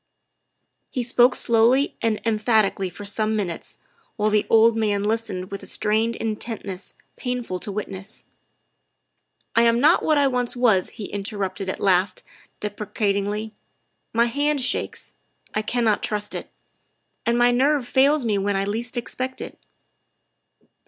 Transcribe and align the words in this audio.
He 0.89 1.03
spoke 1.03 1.35
slowly 1.35 1.95
and 2.01 2.19
emphatically 2.25 2.89
for 2.89 3.05
some 3.05 3.35
minutes, 3.35 3.77
while 4.15 4.31
the 4.31 4.47
old 4.49 4.75
man 4.75 5.03
listened 5.03 5.51
with 5.51 5.61
a 5.61 5.67
strained 5.67 6.15
intentness 6.15 6.95
painful 7.17 7.59
to 7.59 7.71
witness." 7.71 8.25
I 9.55 9.61
am 9.61 9.79
not 9.79 10.01
what 10.01 10.17
I 10.17 10.25
once 10.25 10.55
was," 10.55 10.89
he 10.97 11.05
interrupted 11.05 11.69
at 11.69 11.79
last 11.79 12.23
deprecatingly;" 12.59 13.53
my 14.11 14.25
hand 14.25 14.61
shakes; 14.61 15.13
I 15.53 15.61
cannot 15.61 16.01
trust 16.01 16.33
it. 16.33 16.49
And 17.27 17.37
my 17.37 17.51
nerve 17.51 17.87
fails 17.87 18.25
me 18.25 18.39
when 18.39 18.55
I 18.55 18.65
least 18.65 18.97
expect 18.97 19.39
it." 19.39 19.59